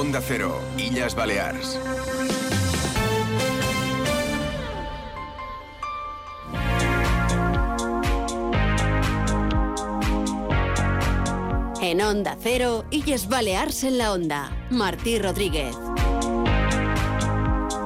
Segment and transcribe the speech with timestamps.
[0.00, 1.78] Onda Cero, Illas Balears.
[11.82, 14.50] En Onda Cero, Illes Balears en la Onda.
[14.70, 15.76] Martí Rodríguez.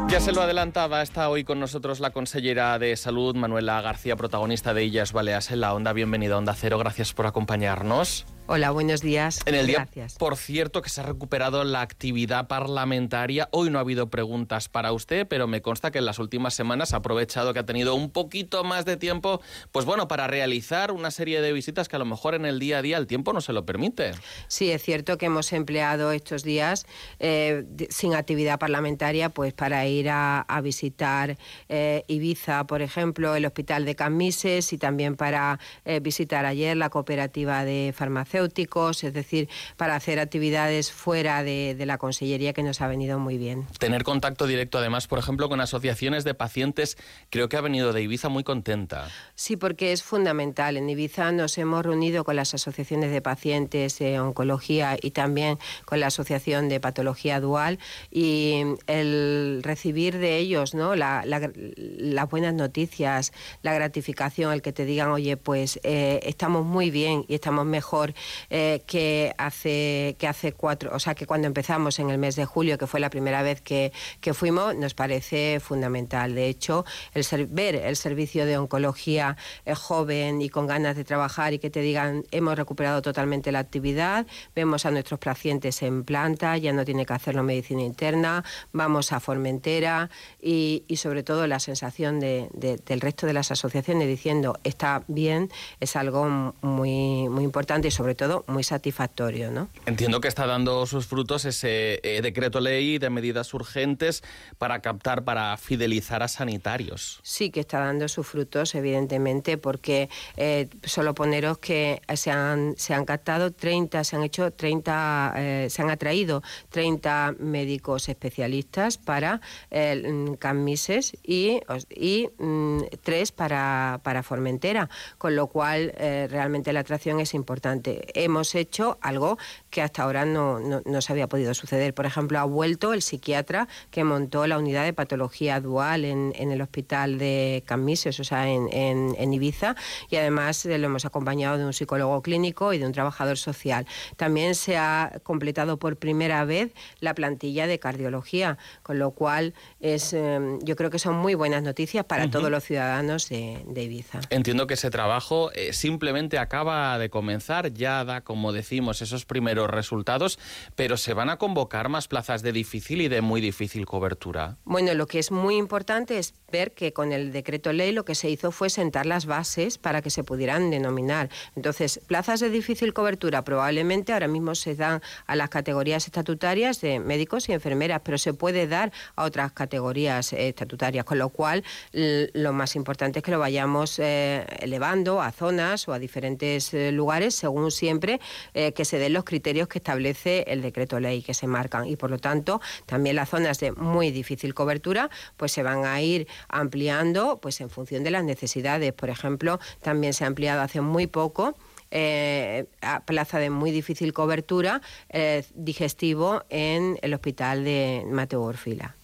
[0.08, 4.72] Ya se lo adelantaba, está hoy con nosotros la consellera de Salud, Manuela García, protagonista
[4.72, 5.92] de Illas Baleas en la Onda.
[5.92, 8.24] Bienvenida a Onda Cero, gracias por acompañarnos.
[8.46, 9.40] Hola, buenos días.
[9.46, 10.16] En el día, Gracias.
[10.16, 13.48] por cierto, que se ha recuperado la actividad parlamentaria.
[13.52, 16.92] Hoy no ha habido preguntas para usted, pero me consta que en las últimas semanas
[16.92, 19.41] ha aprovechado que ha tenido un poquito más de tiempo,
[19.72, 22.78] pues bueno, para realizar una serie de visitas que a lo mejor en el día
[22.78, 24.10] a día el tiempo no se lo permite.
[24.48, 26.86] Sí, es cierto que hemos empleado estos días
[27.20, 31.38] eh, sin actividad parlamentaria pues para ir a, a visitar
[31.70, 36.91] eh, Ibiza, por ejemplo, el Hospital de Camises y también para eh, visitar ayer la
[36.91, 37.95] cooperativa de
[38.34, 43.19] farmacéuticos, es decir, para hacer actividades fuera de, de la consellería que nos ha venido
[43.19, 43.67] muy bien.
[43.78, 46.97] Tener contacto directo, además, por ejemplo, con asociaciones de pacientes,
[47.31, 49.08] creo que ha venido de Ibiza muy contenta.
[49.34, 50.77] Sí, porque es fundamental.
[50.77, 56.01] En Ibiza nos hemos reunido con las asociaciones de pacientes de oncología y también con
[56.01, 57.78] la Asociación de Patología Dual
[58.11, 60.95] y el recibir de ellos ¿no?
[60.97, 66.64] La- la- las buenas noticias, la gratificación, el que te digan, oye, pues eh, estamos
[66.64, 68.14] muy bien y estamos mejor
[68.50, 72.44] eh, que, hace, que hace cuatro, o sea, que cuando empezamos en el mes de
[72.44, 76.34] julio, que fue la primera vez que, que fuimos, nos parece fundamental.
[76.34, 81.05] De hecho, el ser- ver el servicio de oncología eh, joven y con ganas de
[81.05, 86.05] trabajar y que te digan hemos recuperado totalmente la actividad, vemos a nuestros pacientes en
[86.05, 91.47] planta, ya no tiene que hacerlo medicina interna, vamos a Formentera y, y sobre todo
[91.47, 96.27] la sensación de- de- del resto de las asociaciones diciendo está bien es algo
[96.62, 99.51] muy, muy importante y sobre todo muy satisfactorio.
[99.51, 99.69] ¿no?
[99.87, 104.23] Entiendo que está dando sus frutos ese eh, decreto ley de medidas urgentes
[104.59, 107.20] para captar, para fidelizar a sanitarios.
[107.23, 112.95] Sí que está dando sus frutos, evidentemente, porque eh, solo poneros que se han, se
[112.95, 119.41] han captado 30, se han hecho 30, eh, se han atraído 30 médicos especialistas para
[119.70, 121.61] el Camises y,
[121.91, 124.89] y mm, tres para, para Formentera,
[125.19, 128.04] con lo cual eh, realmente la atracción es importante.
[128.15, 129.38] Hemos hecho algo
[129.70, 131.94] que hasta ahora no, no, no se había podido suceder.
[131.94, 136.50] Por ejemplo, ha vuelto el psiquiatra que montó la unidad de patología dual en, en
[136.50, 139.75] el hospital de Camises, o sea, en, en- en Ibiza,
[140.11, 143.87] y además eh, lo hemos acompañado de un psicólogo clínico y de un trabajador social.
[144.17, 150.12] También se ha completado por primera vez la plantilla de cardiología, con lo cual es,
[150.12, 154.21] eh, yo creo que son muy buenas noticias para todos los ciudadanos de, de Ibiza.
[154.31, 157.94] Entiendo que ese trabajo eh, simplemente acaba de comenzar, ya
[158.25, 160.38] como decimos, esos primeros resultados,
[160.75, 164.56] pero se van a convocar más plazas de difícil y de muy difícil cobertura.
[164.64, 168.15] Bueno, lo que es muy importante es ver que con el decreto ley lo que
[168.15, 171.29] se hizo fue sentar las bases para que se pudieran denominar.
[171.56, 177.00] Entonces, plazas de difícil cobertura probablemente ahora mismo se dan a las categorías estatutarias de
[177.00, 181.65] médicos y enfermeras, pero se puede dar a otras categorías eh, estatutarias, con lo cual
[181.93, 186.93] lo más importante es que lo vayamos eh, elevando a zonas o a diferentes eh,
[186.93, 188.21] lugares según siempre
[188.53, 192.11] que se den los criterios que establece el decreto ley que se marcan y por
[192.11, 197.38] lo tanto también las zonas de muy difícil cobertura pues se van a ir ampliando
[197.40, 201.56] pues en función de las necesidades por ejemplo también se ha ampliado hace muy poco
[201.90, 208.96] eh, a plaza de muy difícil cobertura eh, digestivo en el hospital de Mateo Orfila.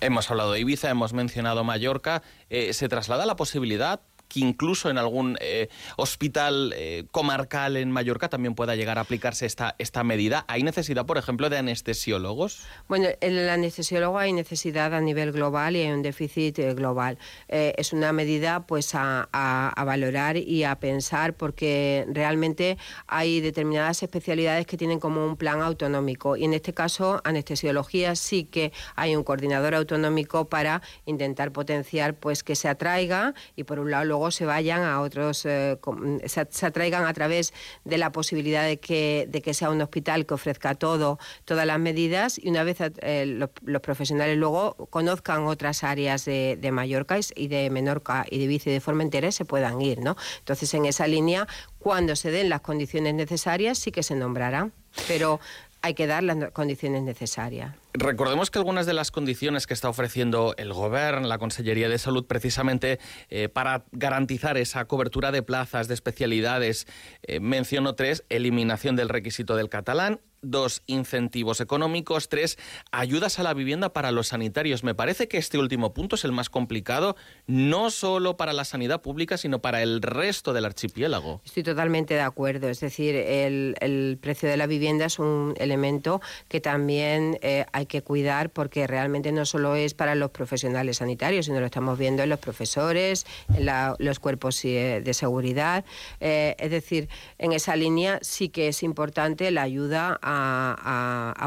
[0.00, 2.22] Hemos hablado de Ibiza, hemos mencionado Mallorca.
[2.48, 8.28] Eh, ¿Se traslada la posibilidad que incluso en algún eh, hospital eh, comarcal en Mallorca
[8.28, 10.44] también pueda llegar a aplicarse esta, esta medida?
[10.48, 12.62] ¿Hay necesidad, por ejemplo, de anestesiólogos?
[12.88, 17.18] Bueno, en el anestesiólogo hay necesidad a nivel global y hay un déficit eh, global.
[17.48, 24.02] Es una medida pues a, a- a valorar y a pensar porque realmente hay determinadas
[24.02, 29.16] especialidades que tienen como un plan autonómico y en este caso anestesiología sí que hay
[29.16, 34.32] un coordinador autonómico para intentar potenciar pues que se atraiga y por un lado luego
[34.32, 35.78] se vayan a otros eh,
[36.26, 37.54] se, atraigan a través
[37.84, 41.78] de la posibilidad de que, de que sea un hospital que ofrezca todo, todas las
[41.78, 47.20] medidas y una vez eh, los, los profesionales luego conozcan otras áreas de, de Mallorca
[47.36, 50.16] y de Menorca y de Ibiza y de Formentera se puedan ir, ¿no?
[50.40, 51.46] Entonces en esa línea,
[51.78, 54.70] cuando se den las condiciones necesarias, sí que se nombrará,
[55.06, 55.38] pero
[55.80, 57.74] hay que dar las condiciones necesarias.
[58.00, 62.26] Recordemos que algunas de las condiciones que está ofreciendo el Gobierno, la Consellería de Salud,
[62.26, 66.86] precisamente eh, para garantizar esa cobertura de plazas, de especialidades,
[67.24, 72.58] eh, menciono tres, eliminación del requisito del catalán, dos, incentivos económicos, tres,
[72.92, 74.84] ayudas a la vivienda para los sanitarios.
[74.84, 79.02] Me parece que este último punto es el más complicado, no solo para la sanidad
[79.02, 81.40] pública, sino para el resto del archipiélago.
[81.44, 82.68] Estoy totalmente de acuerdo.
[82.68, 88.02] Es decir, el, precio de la vivienda es un elemento que también eh, hay que
[88.02, 92.28] cuidar porque realmente no solo es para los profesionales sanitarios, sino lo estamos viendo en
[92.28, 93.66] los profesores, en
[93.98, 95.84] los cuerpos eh, de seguridad.
[96.20, 97.08] Eh, es decir,
[97.38, 100.18] en esa línea sí que es importante la ayuda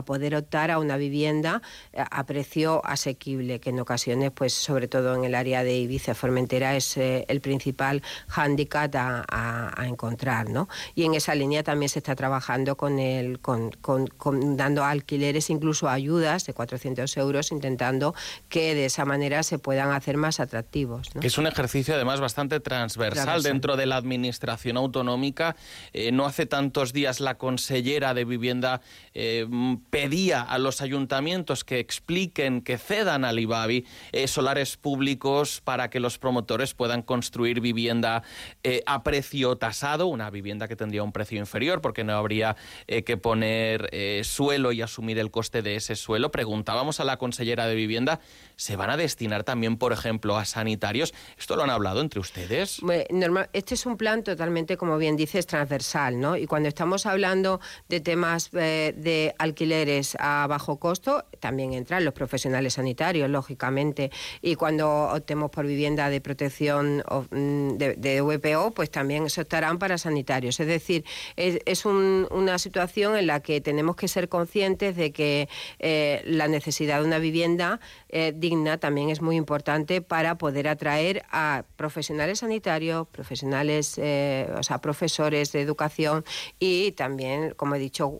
[0.05, 1.61] poder optar a una vivienda
[1.93, 6.15] eh, a precio asequible, que en ocasiones, pues sobre todo en el área de Ibiza
[6.15, 10.49] Formentera, es eh, el principal hándicap a, encontrar.
[10.49, 10.67] ¿no?
[10.95, 13.71] Y en esa línea también se está trabajando con, el, con,
[14.57, 18.13] dando alquileres, incluso ayudas de 400 euros, intentando
[18.49, 21.09] que de esa manera se puedan hacer más atractivos.
[21.21, 25.55] Es un ejercicio además bastante transversal, dentro de la administración autonómica.
[25.93, 28.70] Eh, no hace tantos días la consellera de vivienda
[29.13, 29.47] eh,
[29.89, 35.99] pedía a los ayuntamientos que expliquen, que cedan al IBABI eh, solares públicos para que
[35.99, 38.23] los promotores puedan construir vivienda
[38.63, 42.55] eh, a precio tasado, una vivienda que tendría un precio inferior porque no habría
[42.87, 43.89] que poner
[44.23, 46.31] suelo y asumir el coste de ese suelo.
[46.31, 48.19] Preguntábamos a la consellera de vivienda,
[48.55, 51.13] ¿se van a destinar también, por ejemplo, a sanitarios?
[51.37, 52.81] ¿Esto lo han hablado entre ustedes?
[53.53, 56.37] Este es un plan totalmente, como bien dices, transversal, ¿no?
[56.37, 57.59] Y cuando estamos hablando
[57.89, 64.11] de temas eh, de alquileres a bajo costo, también entran los profesionales sanitarios, lógicamente.
[64.41, 69.97] Y cuando optemos por vivienda de protección mm, de, VPO, pues también se optarán para
[69.97, 70.59] sanitarios.
[70.59, 71.03] Es decir,
[71.35, 75.49] es, una situación en la que tenemos que ser conscientes de que
[75.79, 77.79] eh, la necesidad de una vivienda
[78.09, 84.79] eh, digna también es muy importante para poder atraer a profesionales sanitarios, profesionales, o sea,
[84.79, 86.23] profesores de educación
[86.59, 88.19] y también, como he dicho,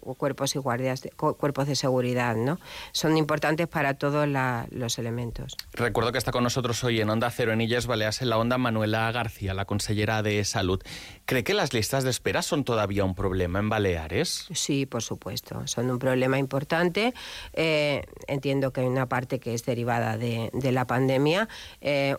[0.56, 2.60] y guardias, de, cuerpos de seguridad, ¿no?
[2.92, 4.28] Son importantes para todos
[4.72, 5.56] los elementos.
[5.74, 8.58] Recuerdo que está con nosotros hoy en Onda Cero en Illes Baleas, en la Onda,
[8.58, 10.82] Manuela García, la consellera de Salud.
[11.26, 14.48] ¿Cree que las listas de espera son todavía un problema en Baleares?
[14.54, 17.14] Sí, por supuesto, son un problema importante.
[17.54, 21.50] Eh, entiendo que hay una parte que es derivada de, la pandemia
[21.82, 22.16] eh,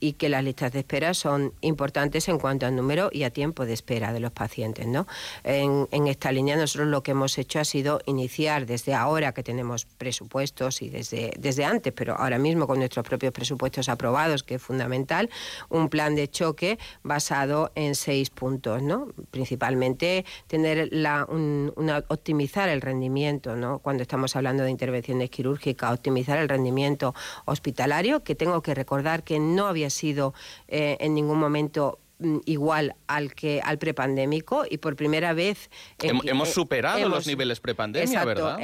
[0.00, 3.64] y que las listas de espera son importantes en cuanto al número y a tiempo
[3.64, 4.86] de espera de los pacientes.
[4.86, 5.06] ¿no?
[5.44, 9.42] En, en esta línea nosotros lo que hemos hecho ha sido iniciar desde ahora que
[9.42, 14.56] tenemos presupuestos y desde, desde antes, pero ahora mismo con nuestros propios presupuestos aprobados, que
[14.56, 15.30] es fundamental,
[15.68, 19.08] un plan de choque basado en seis puntos, ¿no?
[19.30, 23.78] Principalmente tener la, una, optimizar el rendimiento, ¿no?
[23.78, 27.14] Cuando estamos hablando de intervenciones quirúrgicas, optimizar el rendimiento
[27.44, 30.34] hospitalario, que tengo que recordar que no había sido
[30.68, 31.98] eh, en ningún momento
[32.44, 35.70] igual al que al prepandémico y por primera vez
[36.00, 38.58] hemos superado los niveles prepandemia, ¿verdad?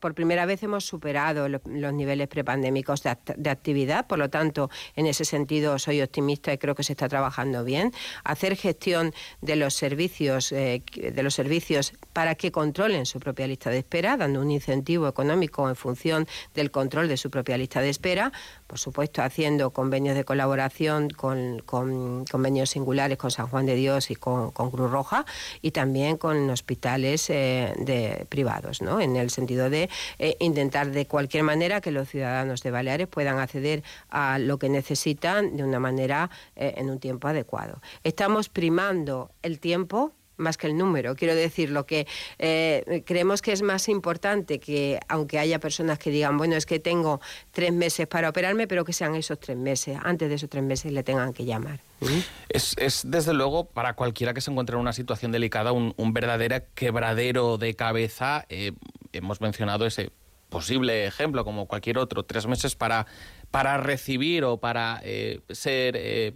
[0.00, 5.24] por primera vez hemos superado los niveles prepandémicos de, actividad, por lo tanto, en ese
[5.24, 7.92] sentido soy optimista y creo que se está trabajando bien.
[8.24, 13.70] Hacer gestión de los servicios eh, de los servicios para que controlen su propia lista
[13.70, 17.90] de espera, dando un incentivo económico en función del control de su propia lista de
[17.90, 18.32] espera,
[18.66, 24.10] por supuesto haciendo convenios de colaboración con, con convenios singulares con San Juan de Dios
[24.10, 25.24] y con, Cruz Roja
[25.62, 29.00] y también con hospitales eh, de, privados, ¿no?
[29.00, 29.88] en el sentido de
[30.18, 34.68] eh, intentar de cualquier manera que los ciudadanos de Baleares puedan acceder a lo que
[34.68, 37.80] necesitan de una manera eh, en un tiempo adecuado.
[38.04, 41.14] Estamos primando el tiempo más que el número.
[41.14, 42.06] Quiero decir, lo que
[42.38, 46.78] eh, creemos que es más importante que, aunque haya personas que digan, bueno, es que
[46.78, 47.20] tengo
[47.52, 49.98] tres meses para operarme, pero que sean esos tres meses.
[50.02, 51.80] Antes de esos tres meses le tengan que llamar.
[52.00, 52.18] ¿Mm?
[52.48, 57.58] Es, desde luego, para cualquiera que se encuentre en una situación delicada, un, verdadero quebradero
[57.58, 58.46] de cabeza.
[58.48, 58.72] Eh,
[59.12, 60.10] hemos mencionado ese
[60.48, 63.06] posible ejemplo, como cualquier otro, tres meses para
[63.50, 66.34] para recibir o para eh, ser eh,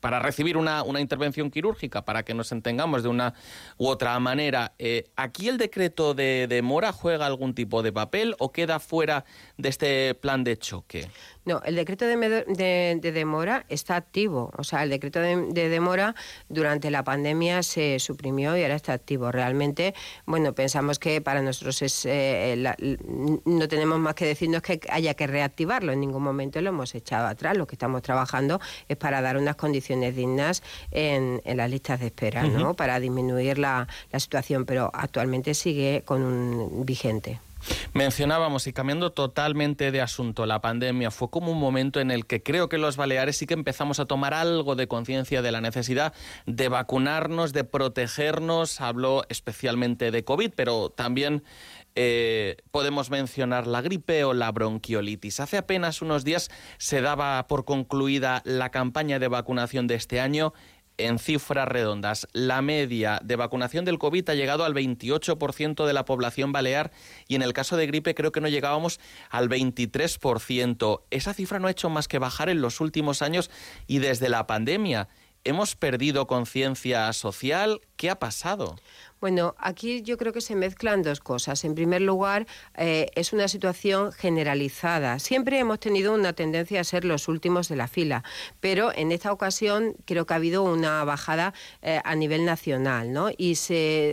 [0.00, 3.34] para recibir una, una, intervención quirúrgica para que nos entendamos de una
[3.76, 8.52] u otra manera eh, aquí el decreto de demora juega algún tipo de papel o
[8.52, 9.24] queda fuera
[9.56, 11.08] de este plan de choque
[11.50, 14.52] no, el decreto de, demora está activo.
[14.56, 16.14] O sea, el decreto de, demora
[16.48, 19.32] durante la pandemia se suprimió y ahora está activo.
[19.32, 19.94] Realmente,
[20.26, 22.54] bueno, pensamos que para nosotros es eh,
[23.44, 25.92] no tenemos más que decirnos que haya que reactivarlo.
[25.92, 27.56] En ningún momento lo hemos echado atrás.
[27.56, 32.44] Lo que estamos trabajando es para dar unas condiciones dignas en, las listas de espera,
[32.44, 32.74] ¿no?
[32.74, 37.40] Para disminuir la, la situación, pero actualmente sigue con un vigente.
[37.94, 42.26] Me Mencionábamos, y cambiando totalmente de asunto, la pandemia fue como un momento en el
[42.26, 45.60] que creo que los Baleares sí que empezamos a tomar algo de conciencia de la
[45.60, 46.12] necesidad
[46.44, 48.80] de vacunarnos, de protegernos.
[48.80, 51.44] Hablo especialmente de COVID, pero también
[51.94, 55.40] eh, podemos mencionar la gripe o la bronquiolitis.
[55.40, 60.52] Hace apenas unos días se daba por concluida la campaña de vacunación de este año
[61.06, 66.04] en cifras redondas, la media de vacunación del COVID ha llegado al 28% de la
[66.04, 66.92] población balear
[67.28, 71.02] y en el caso de gripe creo que no llegábamos al 23%.
[71.10, 73.50] Esa cifra no ha hecho más que bajar en los últimos años
[73.86, 75.08] y desde la pandemia.
[75.42, 77.80] ¿Hemos perdido conciencia social?
[78.00, 78.76] ¿Qué ha pasado?
[79.20, 81.62] Bueno, aquí yo creo que se mezclan dos cosas.
[81.64, 85.18] En primer lugar, eh, es una situación generalizada.
[85.18, 88.24] Siempre hemos tenido una tendencia a ser los últimos de la fila,
[88.60, 91.52] pero en esta ocasión creo que ha habido una bajada
[91.82, 93.28] eh, a nivel nacional, ¿no?
[93.36, 93.58] Y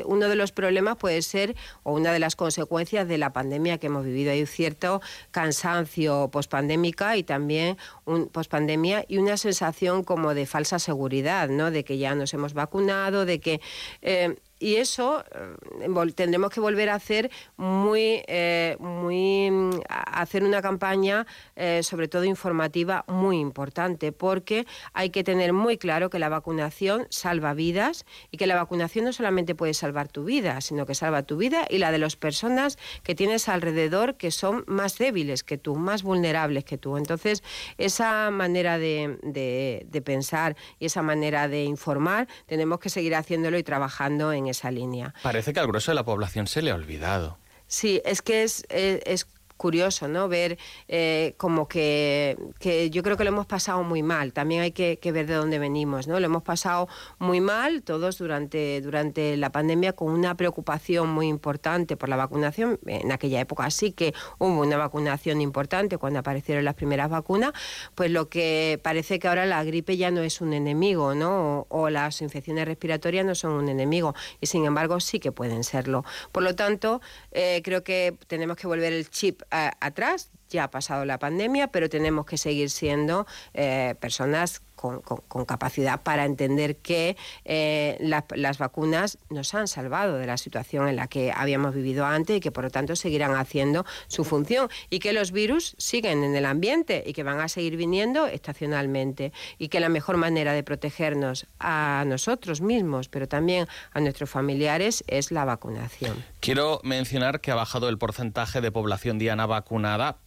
[0.04, 3.88] uno de los problemas puede ser, o una de las consecuencias de la pandemia que
[3.88, 5.02] hemos vivido, hay un cierto
[5.32, 11.72] cansancio pospandémica y también un pospandemia y una sensación como de falsa seguridad, ¿no?
[11.72, 13.62] De que ya nos hemos vacunado, de que
[14.02, 19.50] eh, y eso eh, tendremos que volver a hacer muy, eh, muy
[19.88, 26.10] hacer una campaña eh, sobre todo informativa muy importante porque hay que tener muy claro
[26.10, 30.62] que la vacunación salva vidas y que la vacunación no solamente puede salvar tu vida
[30.62, 34.64] sino que salva tu vida y la de las personas que tienes alrededor que son
[34.68, 36.98] más débiles que tú más vulnerables que tú.
[36.98, 37.44] Entonces
[37.78, 43.64] esa manera de, de pensar y esa manera de informar tenemos que seguir haciéndolo y
[43.64, 45.14] trabajando en esa línea.
[45.22, 47.38] Parece que al grueso de la población se le ha olvidado.
[47.68, 49.28] Sí, es que es, es, es
[49.58, 50.30] curioso, ¿no?
[50.30, 54.32] Ver eh, como que, que, yo creo que lo hemos pasado muy mal.
[54.34, 56.20] También hay que, ver de dónde venimos, ¿no?
[56.20, 56.88] Lo hemos pasado
[57.20, 62.80] muy mal todos durante, durante la pandemia con una preocupación muy importante por la vacunación.
[62.86, 67.52] En aquella época sí que hubo una vacunación importante cuando aparecieron las primeras vacunas,
[67.96, 71.66] pues lo que parece que ahora la gripe ya no es un enemigo, ¿no?
[71.70, 76.04] O, las infecciones respiratorias no son un enemigo y sin embargo sí que pueden serlo.
[76.34, 81.06] Por lo tanto, eh, creo que tenemos que volver el chip atrás, ya ha pasado
[81.06, 87.98] la pandemia, pero tenemos que seguir siendo eh, personas con, capacidad para entender que eh,
[88.00, 92.40] las vacunas nos han salvado de la situación en la que habíamos vivido antes y
[92.40, 96.46] que por lo tanto seguirán haciendo su función y que los virus siguen en el
[96.46, 101.48] ambiente y que van a seguir viniendo estacionalmente y que la mejor manera de protegernos
[101.60, 106.24] a nosotros mismos, pero también a nuestros familiares, es la vacunación.
[106.40, 110.18] Quiero mencionar que ha bajado el porcentaje de población diana vacunada,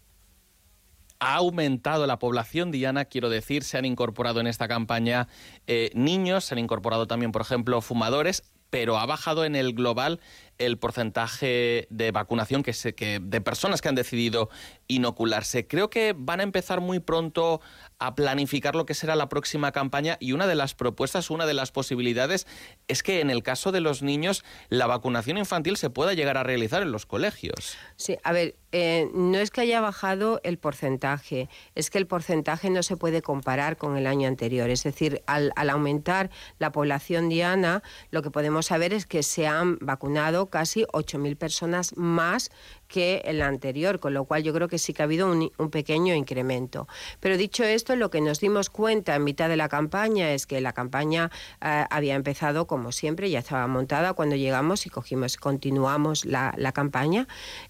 [1.20, 5.28] ha aumentado la población diana, quiero decir, se han incorporado en esta campaña
[5.66, 10.20] eh, niños, se han incorporado también, por ejemplo, fumadores, pero ha bajado en el global
[10.60, 14.50] el porcentaje de vacunación que, se, que de personas que han decidido
[14.88, 15.66] inocularse.
[15.66, 17.60] Creo que van a empezar muy pronto
[17.98, 21.54] a planificar lo que será la próxima campaña y una de las propuestas, una de
[21.54, 22.46] las posibilidades
[22.88, 26.42] es que en el caso de los niños la vacunación infantil se pueda llegar a
[26.42, 27.76] realizar en los colegios.
[27.96, 32.68] Sí, a ver, eh, no es que haya bajado el porcentaje, es que el porcentaje
[32.68, 34.68] no se puede comparar con el año anterior.
[34.68, 39.46] Es decir, al, al aumentar la población diana, lo que podemos saber es que se
[39.46, 42.50] han vacunado casi 8.000 personas más
[42.90, 46.14] que el anterior, con lo cual yo creo que sí que ha habido un, pequeño
[46.14, 46.88] incremento.
[47.20, 50.60] Pero dicho esto, lo que nos dimos cuenta en mitad de la campaña es que
[50.60, 51.30] la campaña
[51.62, 57.26] eh, había empezado como siempre, ya estaba montada cuando llegamos y cogimos, continuamos la, campaña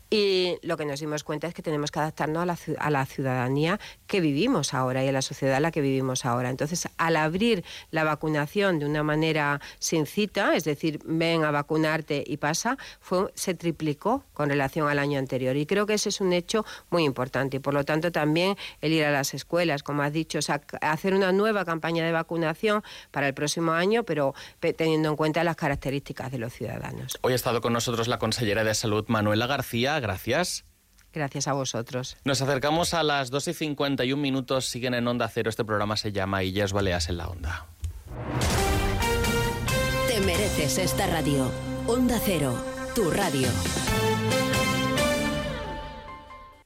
[0.09, 3.07] y lo que nos dimos cuenta es que tenemos que adaptarnos a la, a la,
[3.07, 6.51] ciudadanía que vivimos ahora y a la sociedad en la que vivimos ahora.
[6.51, 12.25] Entonces, al abrir la vacunación de una manera sin cita, es decir, ven a vacunarte
[12.27, 12.79] y pasa,
[13.35, 15.57] se triplicó con relación al año anterior.
[15.57, 17.59] Y creo que ese es un hecho muy importante.
[17.59, 20.39] Y por lo tanto, también el ir a las escuelas, como has dicho,
[20.81, 24.35] hacer una nueva campaña de vacunación para el próximo año, pero
[24.77, 27.19] teniendo en cuenta las características de los ciudadanos.
[27.23, 30.65] Hoy ha estado con nosotros la consellera de Salud, Manuela García gracias.
[31.13, 32.17] Gracias a vosotros.
[32.25, 34.67] Nos acercamos a las 2 y 51 minutos.
[34.67, 35.51] Siguen en Onda Cero.
[35.51, 37.67] Este programa se llama Illas Baleas en la Onda.
[40.07, 41.51] Te mereces esta radio.
[41.89, 42.55] Onda Cero,
[42.95, 43.49] tu radio.